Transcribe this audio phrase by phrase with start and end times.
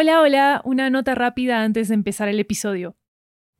[0.00, 2.96] Hola, hola, una nota rápida antes de empezar el episodio.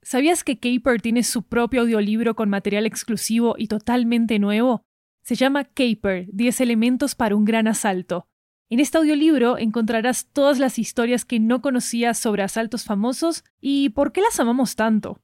[0.03, 4.85] ¿Sabías que Caper tiene su propio audiolibro con material exclusivo y totalmente nuevo?
[5.25, 8.29] Se llama Caper, 10 elementos para un gran asalto.
[8.71, 14.13] En este audiolibro encontrarás todas las historias que no conocías sobre asaltos famosos y por
[14.13, 15.21] qué las amamos tanto.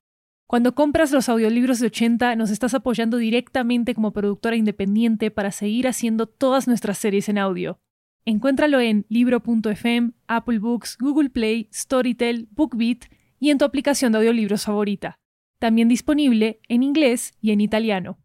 [0.49, 5.87] Cuando compras los audiolibros de 80 nos estás apoyando directamente como productora independiente para seguir
[5.87, 7.79] haciendo todas nuestras series en audio.
[8.27, 13.05] Encuéntralo en libro.fm, Apple Books, Google Play, Storytel, BookBeat
[13.39, 15.19] y en tu aplicación de audiolibros favorita.
[15.59, 18.19] También disponible en inglés y en italiano.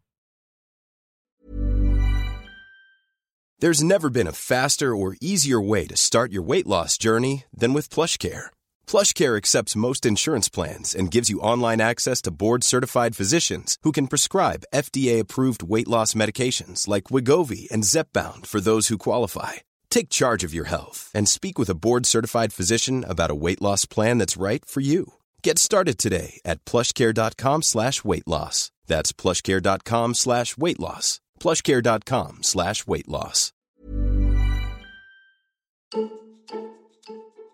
[3.60, 7.74] There's never been a faster or easier way to start your weight loss journey than
[7.74, 8.48] with PlushCare.
[8.86, 14.06] PlushCare accepts most insurance plans and gives you online access to board-certified physicians who can
[14.06, 19.60] prescribe FDA-approved weight loss medications like Wigovi and Zepbound for those who qualify.
[19.90, 23.60] Take charge of your health and speak with a board certified physician about a weight
[23.60, 25.14] loss plan that's right for you.
[25.42, 28.70] Get started today at plushcare.com slash weight loss.
[28.86, 31.20] That's plushcare.com slash weight loss.
[31.40, 33.52] Plushcare.com slash weight loss.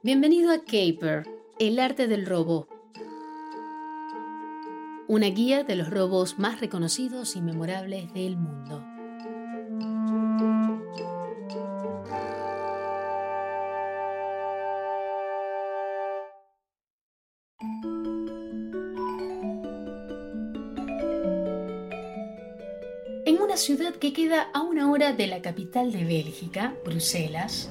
[0.02, 1.24] Bienvenido a Caper,
[1.58, 2.68] el arte del robo.
[5.08, 8.84] Una guía de los robos más reconocidos y memorables del mundo.
[23.98, 27.70] Que queda a una hora de la capital de Bélgica, Bruselas,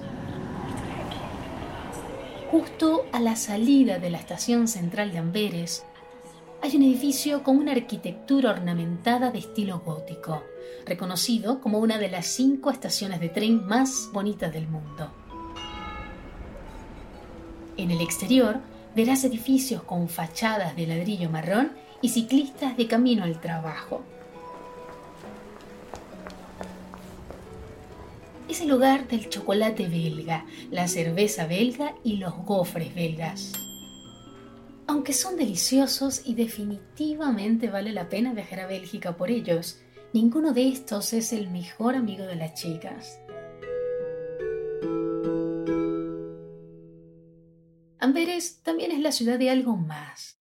[2.50, 5.86] justo a la salida de la estación central de Amberes,
[6.62, 10.44] hay un edificio con una arquitectura ornamentada de estilo gótico,
[10.86, 15.12] reconocido como una de las cinco estaciones de tren más bonitas del mundo.
[17.78, 18.62] En el exterior
[18.96, 24.04] verás edificios con fachadas de ladrillo marrón y ciclistas de camino al trabajo.
[28.48, 33.54] Es el lugar del chocolate belga, la cerveza belga y los gofres belgas.
[34.88, 39.80] Aunque son deliciosos y definitivamente vale la pena viajar a Bélgica por ellos,
[40.14, 43.20] ninguno de estos es el mejor amigo de las chicas.
[48.00, 50.40] Amberes también es la ciudad de algo más,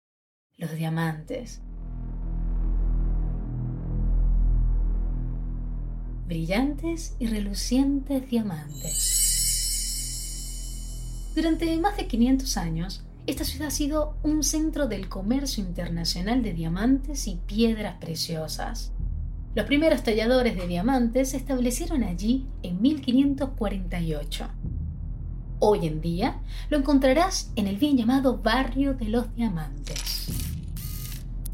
[0.56, 1.62] los diamantes.
[6.26, 9.22] Brillantes y relucientes diamantes.
[11.34, 16.52] Durante más de 500 años, esta ciudad ha sido un centro del comercio internacional de
[16.52, 18.92] diamantes y piedras preciosas.
[19.54, 24.48] Los primeros talladores de diamantes se establecieron allí en 1548.
[25.58, 30.05] Hoy en día lo encontrarás en el bien llamado Barrio de los Diamantes.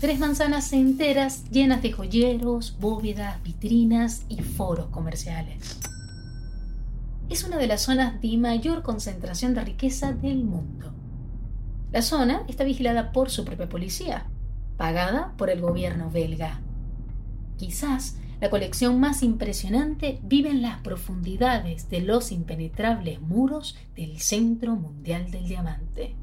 [0.02, 5.78] Tres manzanas enteras llenas de joyeros, bóvedas, vitrinas y foros comerciales.
[7.30, 10.92] Es una de las zonas de mayor concentración de riqueza del mundo.
[11.92, 14.26] La zona está vigilada por su propia policía,
[14.76, 16.62] pagada por el gobierno belga.
[17.56, 24.74] Quizás la colección más impresionante vive en las profundidades de los impenetrables muros del Centro
[24.74, 26.16] Mundial del Diamante.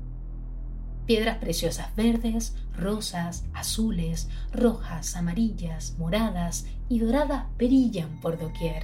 [1.10, 8.84] Piedras preciosas verdes, rosas, azules, rojas, amarillas, moradas y doradas brillan por doquier.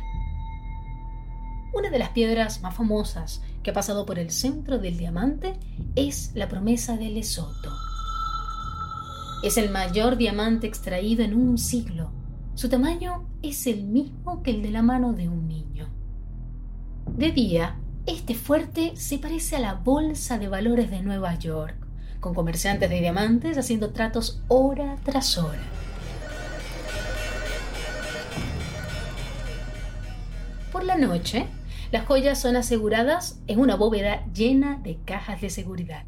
[1.71, 5.53] Una de las piedras más famosas que ha pasado por el centro del diamante
[5.95, 7.71] es la promesa de Lesoto.
[9.43, 12.09] Es el mayor diamante extraído en un siglo.
[12.55, 15.89] Su tamaño es el mismo que el de la mano de un niño.
[17.05, 21.84] De día, este fuerte se parece a la Bolsa de Valores de Nueva York
[22.25, 25.61] con comerciantes de diamantes haciendo tratos hora tras hora.
[30.71, 31.45] Por la noche,
[31.91, 36.05] las joyas son aseguradas en una bóveda llena de cajas de seguridad.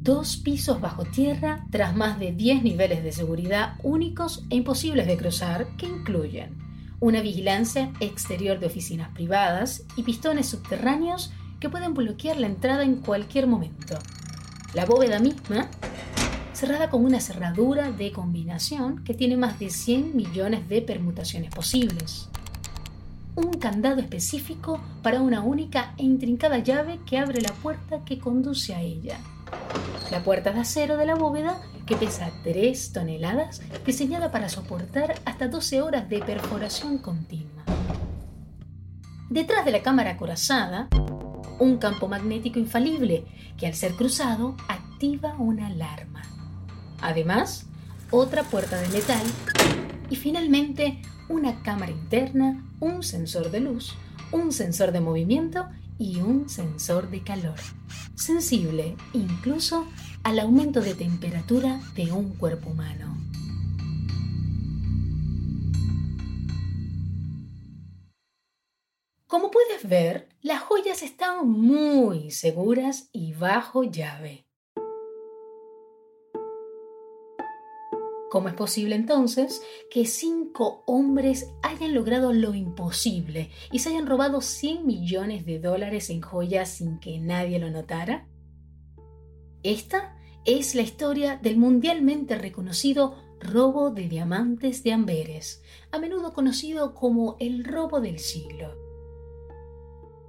[0.00, 5.16] Dos pisos bajo tierra tras más de 10 niveles de seguridad únicos e imposibles de
[5.16, 6.71] cruzar que incluyen
[7.02, 12.94] una vigilancia exterior de oficinas privadas y pistones subterráneos que pueden bloquear la entrada en
[12.94, 13.98] cualquier momento.
[14.72, 15.68] La bóveda misma,
[16.52, 22.28] cerrada con una cerradura de combinación que tiene más de 100 millones de permutaciones posibles.
[23.34, 28.76] Un candado específico para una única e intrincada llave que abre la puerta que conduce
[28.76, 29.18] a ella.
[30.10, 35.48] La puerta de acero de la bóveda que pesa 3 toneladas, diseñada para soportar hasta
[35.48, 37.64] 12 horas de perforación continua.
[39.30, 40.88] Detrás de la cámara acorazada,
[41.58, 43.24] un campo magnético infalible
[43.56, 46.22] que al ser cruzado activa una alarma.
[47.00, 47.66] Además,
[48.10, 49.22] otra puerta de metal
[50.10, 53.96] y finalmente una cámara interna, un sensor de luz,
[54.32, 55.66] un sensor de movimiento
[56.02, 57.54] y un sensor de calor,
[58.16, 59.86] sensible incluso
[60.24, 63.16] al aumento de temperatura de un cuerpo humano.
[69.28, 74.48] Como puedes ver, las joyas están muy seguras y bajo llave.
[78.32, 84.40] ¿Cómo es posible entonces que cinco hombres hayan logrado lo imposible y se hayan robado
[84.40, 88.26] 100 millones de dólares en joyas sin que nadie lo notara?
[89.62, 96.94] Esta es la historia del mundialmente reconocido robo de diamantes de Amberes, a menudo conocido
[96.94, 98.74] como el robo del siglo.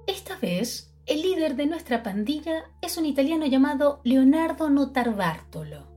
[0.06, 5.93] Esta vez, el líder de nuestra pandilla es un italiano llamado Leonardo Notarbartolo.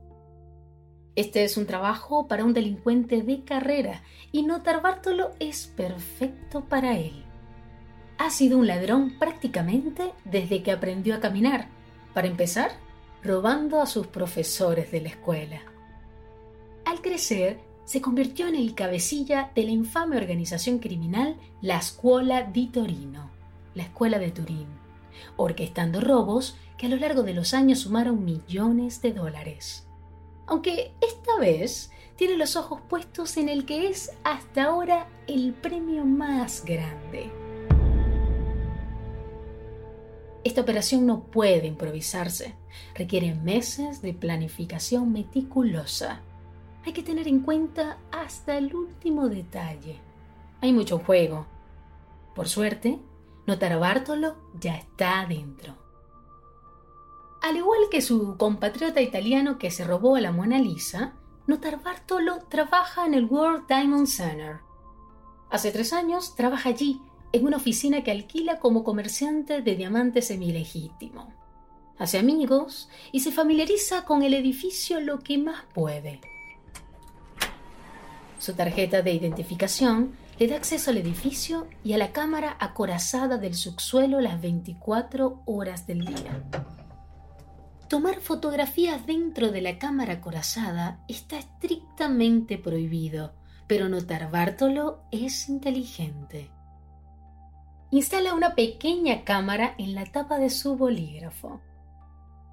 [1.18, 7.24] Este es un trabajo para un delincuente de carrera y Notarbartolo es perfecto para él.
[8.18, 11.70] Ha sido un ladrón prácticamente desde que aprendió a caminar.
[12.14, 12.70] Para empezar,
[13.24, 15.60] robando a sus profesores de la escuela.
[16.84, 22.68] Al crecer, se convirtió en el cabecilla de la infame organización criminal La Scuola di
[22.68, 23.28] Torino
[23.74, 24.68] la Escuela de Turín,
[25.36, 29.87] orquestando robos que a lo largo de los años sumaron millones de dólares.
[30.48, 36.04] Aunque esta vez tiene los ojos puestos en el que es hasta ahora el premio
[36.04, 37.30] más grande.
[40.42, 42.54] Esta operación no puede improvisarse,
[42.94, 46.22] requiere meses de planificación meticulosa.
[46.86, 49.98] Hay que tener en cuenta hasta el último detalle.
[50.62, 51.46] Hay mucho juego.
[52.34, 52.98] Por suerte,
[53.46, 55.87] Notarbartolo ya está adentro.
[57.42, 61.14] Al igual que su compatriota italiano que se robó a la Mona Lisa,
[61.46, 64.58] Notarbartolo trabaja en el World Diamond Center.
[65.50, 67.00] Hace tres años trabaja allí,
[67.32, 71.32] en una oficina que alquila como comerciante de diamantes semilegítimo.
[71.98, 76.20] Hace amigos y se familiariza con el edificio lo que más puede.
[78.38, 83.54] Su tarjeta de identificación le da acceso al edificio y a la cámara acorazada del
[83.54, 86.44] subsuelo las 24 horas del día.
[87.88, 93.32] Tomar fotografías dentro de la cámara acorazada está estrictamente prohibido,
[93.66, 96.50] pero notar Bartolo es inteligente.
[97.90, 101.62] Instala una pequeña cámara en la tapa de su bolígrafo,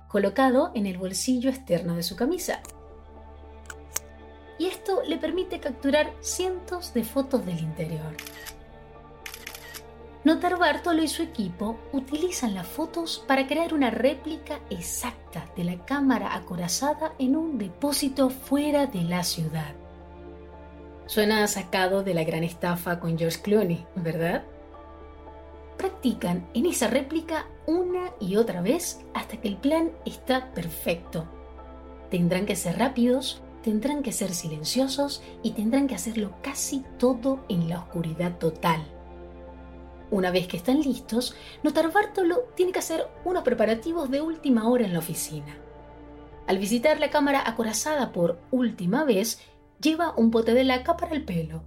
[0.08, 2.62] colocado en el bolsillo externo de su camisa
[4.58, 8.16] y esto le permite capturar cientos de fotos del interior.
[10.26, 15.86] Notar Bartolo y su equipo utilizan las fotos para crear una réplica exacta de la
[15.86, 19.76] cámara acorazada en un depósito fuera de la ciudad.
[21.06, 24.44] Suena sacado de la gran estafa con George Clooney, ¿verdad?
[25.78, 31.26] Practican en esa réplica una y otra vez hasta que el plan está perfecto.
[32.10, 37.70] Tendrán que ser rápidos, tendrán que ser silenciosos y tendrán que hacerlo casi todo en
[37.70, 38.95] la oscuridad total.
[40.16, 44.86] Una vez que están listos, Notar Bartolo tiene que hacer unos preparativos de última hora
[44.86, 45.58] en la oficina.
[46.48, 49.42] Al visitar la cámara acorazada por última vez,
[49.82, 51.64] lleva un pote de laca para el pelo.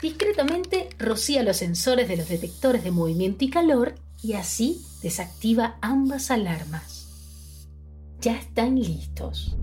[0.00, 6.30] Discretamente rocía los sensores de los detectores de movimiento y calor y así desactiva ambas
[6.30, 7.08] alarmas.
[8.20, 9.56] Ya están listos.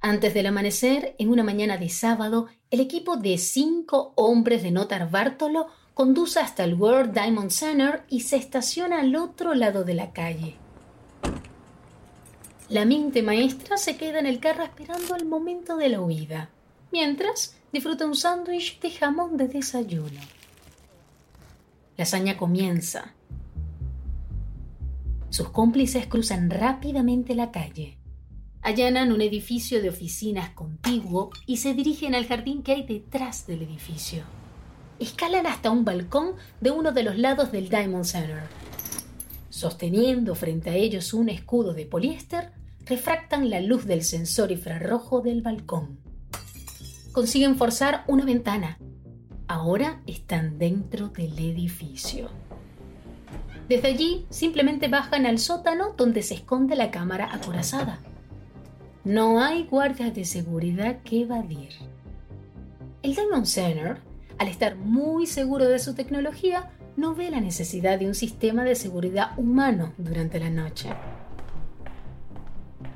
[0.00, 5.10] Antes del amanecer, en una mañana de sábado, el equipo de cinco hombres de Notar
[5.10, 10.12] Bartolo conduce hasta el World Diamond Center y se estaciona al otro lado de la
[10.12, 10.54] calle.
[12.68, 16.50] La mente maestra se queda en el carro esperando el momento de la huida,
[16.92, 20.20] mientras disfruta un sándwich de jamón de desayuno.
[21.96, 23.14] La hazaña comienza.
[25.30, 27.97] Sus cómplices cruzan rápidamente la calle.
[28.68, 33.62] Allanan un edificio de oficinas contiguo y se dirigen al jardín que hay detrás del
[33.62, 34.24] edificio.
[34.98, 38.42] Escalan hasta un balcón de uno de los lados del Diamond Center.
[39.48, 42.52] Sosteniendo frente a ellos un escudo de poliéster,
[42.84, 45.98] refractan la luz del sensor infrarrojo del balcón.
[47.12, 48.76] Consiguen forzar una ventana.
[49.46, 52.28] Ahora están dentro del edificio.
[53.66, 58.02] Desde allí simplemente bajan al sótano donde se esconde la cámara acorazada.
[59.08, 61.70] No hay guardias de seguridad que evadir.
[63.02, 64.02] El Diamond Center
[64.38, 68.76] al estar muy seguro de su tecnología, no ve la necesidad de un sistema de
[68.76, 70.90] seguridad humano durante la noche.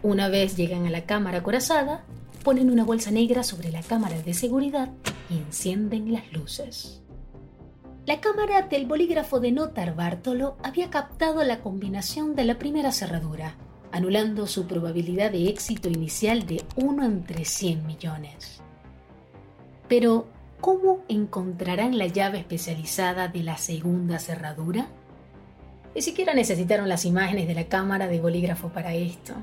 [0.03, 2.05] Una vez llegan a la cámara acorazada,
[2.45, 4.91] ponen una bolsa negra sobre la cámara de seguridad
[5.29, 7.01] y encienden las luces.
[8.07, 13.57] La cámara del bolígrafo de Notar Bartolo había captado la combinación de la primera cerradura,
[13.93, 18.61] anulando su probabilidad de éxito inicial de 1 entre 100 millones.
[19.89, 20.27] Pero,
[20.61, 24.89] ¿cómo encontrarán la llave especializada de la segunda cerradura?
[25.95, 29.35] Ni siquiera necesitaron las imágenes de la cámara de bolígrafo para esto.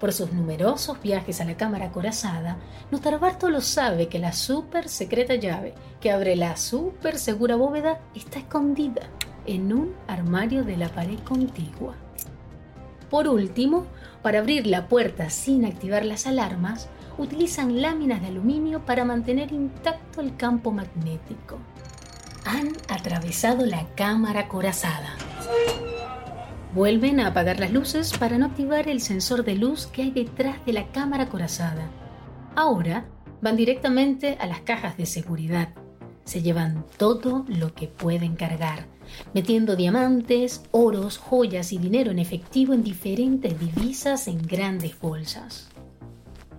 [0.00, 2.56] Por sus numerosos viajes a la cámara acorazada,
[2.90, 9.02] Notarbartolo sabe que la súper secreta llave que abre la súper segura bóveda está escondida
[9.46, 11.94] en un armario de la pared contigua.
[13.10, 13.86] Por último,
[14.22, 20.20] para abrir la puerta sin activar las alarmas, utilizan láminas de aluminio para mantener intacto
[20.20, 21.58] el campo magnético.
[22.44, 25.14] Han atravesado la cámara acorazada.
[26.74, 30.64] Vuelven a apagar las luces para no activar el sensor de luz que hay detrás
[30.66, 31.88] de la cámara corazada.
[32.56, 33.06] Ahora
[33.40, 35.68] van directamente a las cajas de seguridad.
[36.24, 38.86] Se llevan todo lo que pueden cargar,
[39.32, 45.68] metiendo diamantes, oros, joyas y dinero en efectivo en diferentes divisas en grandes bolsas.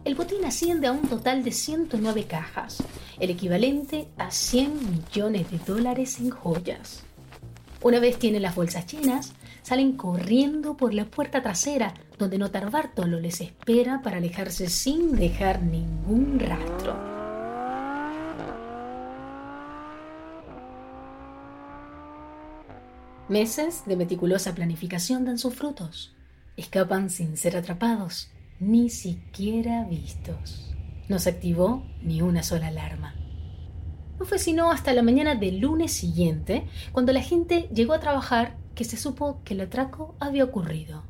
[0.06, 2.84] El botín asciende a un total de 109 cajas,
[3.20, 7.04] el equivalente a 100 millones de dólares en joyas.
[7.82, 9.34] Una vez tienen las bolsas llenas,
[9.64, 15.64] salen corriendo por la puerta trasera, donde Notar Bartolo les espera para alejarse sin dejar
[15.64, 17.15] ningún rastro.
[23.28, 26.16] Meses de meticulosa planificación dan sus frutos.
[26.58, 28.30] Escapan sin ser atrapados,
[28.60, 30.76] ni siquiera vistos.
[31.10, 33.16] No se activó ni una sola alarma.
[34.20, 38.58] No fue sino hasta la mañana del lunes siguiente cuando la gente llegó a trabajar
[38.76, 41.04] que se supo que el atraco había ocurrido.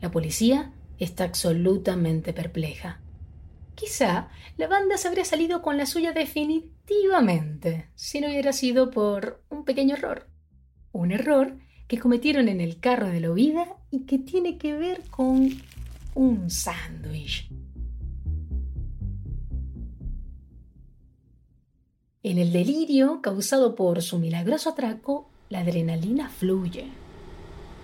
[0.00, 3.02] La policía está absolutamente perpleja.
[3.74, 9.44] Quizá la banda se habría salido con la suya definitivamente si no hubiera sido por
[9.50, 10.27] un pequeño error.
[10.98, 11.54] Un error
[11.86, 15.48] que cometieron en el carro de la huida y que tiene que ver con
[16.16, 17.48] un sándwich.
[22.24, 26.88] En el delirio causado por su milagroso atraco, la adrenalina fluye.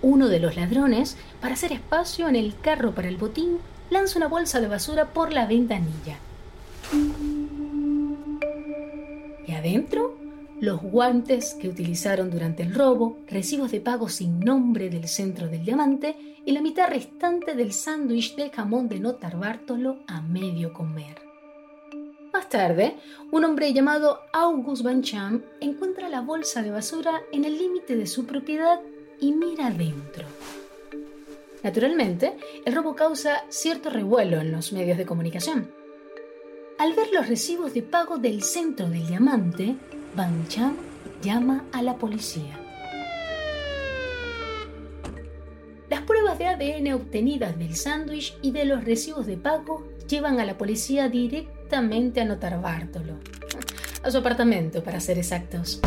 [0.03, 3.59] Uno de los ladrones, para hacer espacio en el carro para el botín,
[3.91, 6.19] lanza una bolsa de basura por la ventanilla.
[9.47, 10.24] Y adentro,
[10.61, 15.65] los guantes que utilizaron durante el robo, recibos de pago sin nombre del centro del
[15.65, 21.23] diamante y la mitad restante del sándwich de jamón de Notar Bartolo a medio comer.
[22.33, 22.97] Más tarde,
[23.31, 28.07] un hombre llamado August Van Cham encuentra la bolsa de basura en el límite de
[28.07, 28.81] su propiedad
[29.21, 30.27] y mira adentro.
[31.63, 35.71] Naturalmente, el robo causa cierto revuelo en los medios de comunicación.
[36.79, 39.77] Al ver los recibos de pago del centro del diamante,
[40.17, 40.77] Van Cham
[41.23, 42.59] llama a la policía.
[45.91, 50.45] Las pruebas de ADN obtenidas del sándwich y de los recibos de pago llevan a
[50.45, 53.15] la policía directamente a Notar Bartolo,
[54.03, 55.81] a su apartamento para ser exactos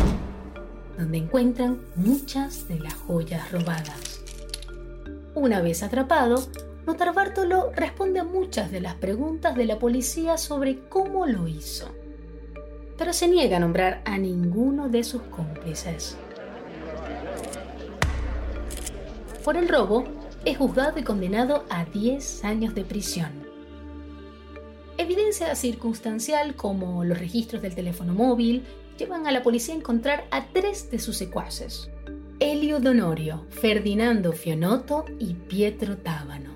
[0.98, 4.20] donde encuentran muchas de las joyas robadas.
[5.34, 6.44] Una vez atrapado,
[6.86, 11.94] Notar Bartolo responde a muchas de las preguntas de la policía sobre cómo lo hizo,
[12.98, 16.16] pero se niega a nombrar a ninguno de sus cómplices.
[19.44, 20.04] Por el robo,
[20.44, 23.30] es juzgado y condenado a 10 años de prisión.
[24.98, 28.64] Evidencia circunstancial como los registros del teléfono móvil
[28.98, 31.88] llevan a la policía a encontrar a tres de sus secuaces.
[32.40, 36.54] Elio Donorio, Ferdinando Fionotto y Pietro Tábano.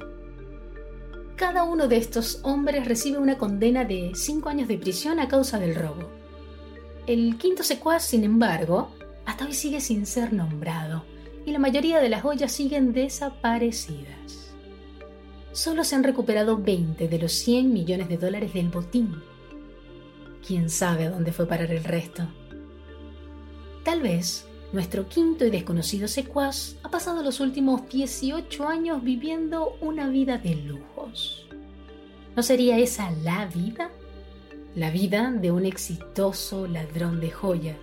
[1.37, 5.59] Cada uno de estos hombres recibe una condena de cinco años de prisión a causa
[5.59, 6.22] del robo.
[7.07, 8.91] El quinto secuaz, sin embargo,
[9.27, 11.05] hasta hoy sigue sin ser nombrado
[11.45, 14.55] y la mayoría de las joyas siguen desaparecidas.
[15.53, 19.23] Solo se han recuperado 20 de los 100 millones de dólares del botín
[20.47, 22.27] quién sabe a dónde fue parar el resto.
[23.85, 30.09] Tal vez nuestro quinto y desconocido secuaz ha pasado los últimos 18 años viviendo una
[30.09, 31.47] vida de lujos.
[32.37, 33.91] ¿No sería esa la vida?
[34.75, 37.77] La vida de un exitoso ladrón de joyas.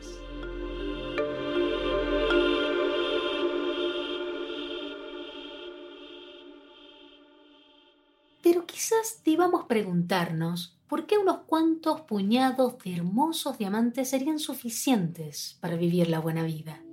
[8.41, 15.75] Pero quizás debamos preguntarnos ¿por qué unos cuantos puñados de hermosos diamantes serían suficientes para
[15.75, 16.83] vivir la buena vida?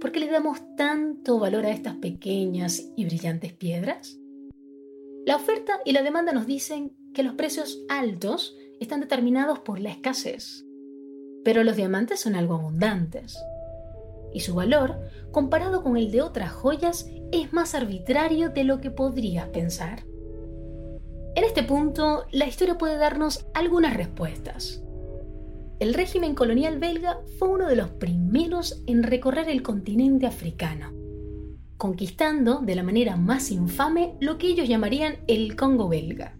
[0.00, 4.21] ¿Por qué le damos tanto valor a estas pequeñas y brillantes piedras?
[5.24, 9.90] La oferta y la demanda nos dicen que los precios altos están determinados por la
[9.90, 10.64] escasez,
[11.44, 13.38] pero los diamantes son algo abundantes
[14.34, 14.98] y su valor,
[15.30, 20.04] comparado con el de otras joyas, es más arbitrario de lo que podrías pensar.
[21.34, 24.82] En este punto, la historia puede darnos algunas respuestas.
[25.80, 30.92] El régimen colonial belga fue uno de los primeros en recorrer el continente africano,
[31.82, 36.38] conquistando de la manera más infame lo que ellos llamarían el Congo belga.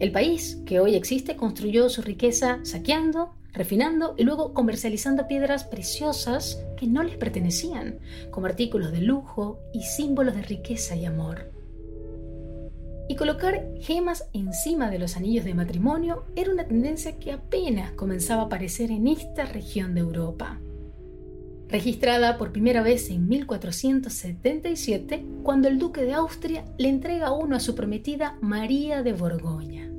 [0.00, 6.62] El país que hoy existe construyó su riqueza saqueando, refinando y luego comercializando piedras preciosas
[6.76, 7.98] que no les pertenecían,
[8.30, 11.50] como artículos de lujo y símbolos de riqueza y amor.
[13.08, 18.42] Y colocar gemas encima de los anillos de matrimonio era una tendencia que apenas comenzaba
[18.42, 20.60] a aparecer en esta región de Europa.
[21.68, 27.60] Registrada por primera vez en 1477, cuando el duque de Austria le entrega uno a
[27.60, 29.90] su prometida María de Borgoña.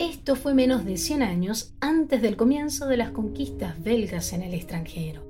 [0.00, 4.54] Esto fue menos de 100 años antes del comienzo de las conquistas belgas en el
[4.54, 5.22] extranjero.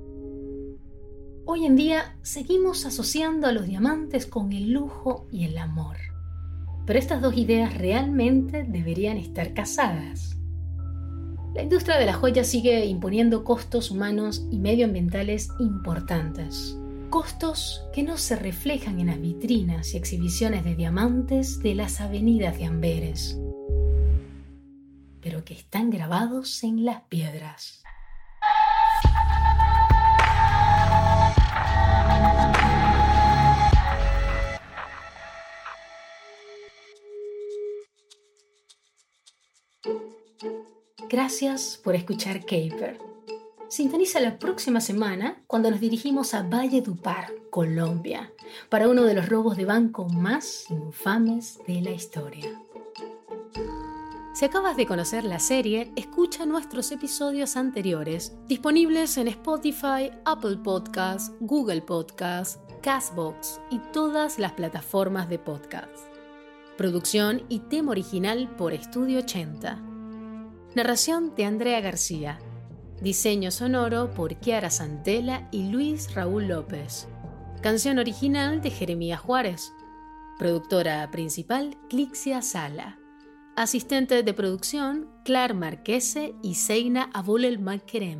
[1.44, 5.98] Hoy en día seguimos asociando a los diamantes con el lujo y el amor.
[6.86, 10.38] Pero estas dos ideas realmente deberían estar casadas.
[11.54, 16.76] La industria de la joya sigue imponiendo costos humanos y medioambientales importantes.
[17.10, 22.58] Costos que no se reflejan en las vitrinas y exhibiciones de diamantes de las avenidas
[22.58, 23.38] de Amberes
[25.24, 27.83] pero que están grabados en las piedras.
[41.14, 42.98] Gracias por escuchar Caper.
[43.68, 48.32] Sintoniza la próxima semana cuando nos dirigimos a Valle Dupar, Colombia,
[48.68, 52.60] para uno de los robos de banco más infames de la historia.
[54.34, 61.30] Si acabas de conocer la serie, escucha nuestros episodios anteriores, disponibles en Spotify, Apple Podcasts,
[61.38, 66.08] Google Podcasts, Castbox y todas las plataformas de podcast.
[66.76, 69.93] Producción y tema original por Estudio 80.
[70.74, 72.40] Narración de Andrea García.
[73.00, 77.06] Diseño sonoro por Kiara Santela y Luis Raúl López.
[77.62, 79.72] Canción original de Jeremías Juárez.
[80.36, 82.98] Productora principal, Clixia Sala.
[83.54, 88.18] Asistente de producción, Clar Marquese y Seina Abulel Makerem.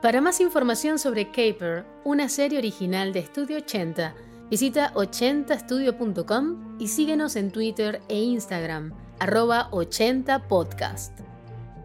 [0.00, 4.14] Para más información sobre Caper, una serie original de Estudio 80,
[4.50, 11.33] visita 80studio.com y síguenos en Twitter e Instagram, arroba 80podcast.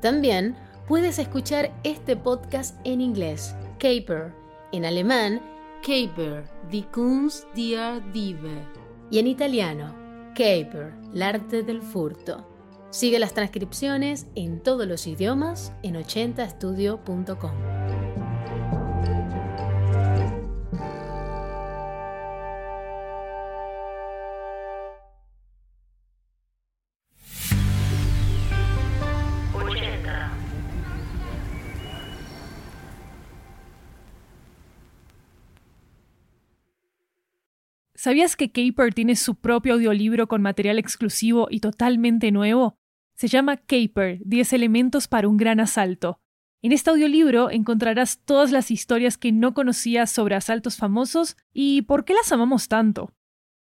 [0.02, 0.56] También
[0.88, 4.34] puedes escuchar este podcast en inglés, Caper,
[4.72, 5.42] en alemán,
[5.82, 8.66] Caper, die Kunst der Diebe,
[9.12, 9.94] y en italiano,
[10.36, 12.46] Caper, el arte del furto.
[12.92, 17.79] Sigue las transcripciones en todos los idiomas en 80estudio.com.
[38.00, 42.78] ¿Sabías que Caper tiene su propio audiolibro con material exclusivo y totalmente nuevo?
[43.18, 46.22] Se llama Caper, 10 elementos para un gran asalto.
[46.62, 52.06] En este audiolibro encontrarás todas las historias que no conocías sobre asaltos famosos y por
[52.06, 53.12] qué las amamos tanto.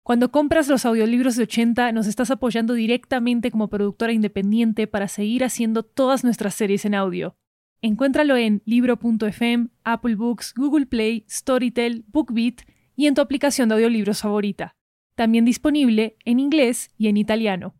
[0.03, 5.43] Cuando compras los audiolibros de 80 nos estás apoyando directamente como productora independiente para seguir
[5.43, 7.35] haciendo todas nuestras series en audio.
[7.81, 12.61] Encuéntralo en libro.fm, Apple Books, Google Play, Storytel, BookBeat
[12.99, 14.75] y en tu aplicación de audiolibros favorita.
[15.15, 17.73] También disponible en inglés y en italiano.